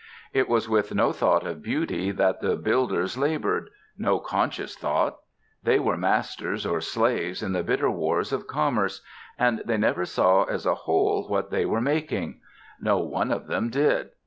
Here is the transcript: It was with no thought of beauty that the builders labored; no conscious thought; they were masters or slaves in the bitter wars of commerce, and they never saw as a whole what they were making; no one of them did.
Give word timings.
It 0.33 0.49
was 0.49 0.67
with 0.67 0.95
no 0.95 1.11
thought 1.11 1.45
of 1.45 1.61
beauty 1.61 2.09
that 2.09 2.41
the 2.41 2.55
builders 2.55 3.19
labored; 3.19 3.69
no 3.95 4.17
conscious 4.19 4.75
thought; 4.75 5.19
they 5.61 5.77
were 5.77 5.95
masters 5.95 6.65
or 6.65 6.81
slaves 6.81 7.43
in 7.43 7.51
the 7.53 7.61
bitter 7.61 7.91
wars 7.91 8.33
of 8.33 8.47
commerce, 8.47 9.03
and 9.37 9.61
they 9.63 9.77
never 9.77 10.05
saw 10.05 10.45
as 10.45 10.65
a 10.65 10.73
whole 10.73 11.27
what 11.29 11.51
they 11.51 11.67
were 11.67 11.81
making; 11.81 12.41
no 12.79 12.97
one 12.97 13.31
of 13.31 13.45
them 13.45 13.69
did. 13.69 14.09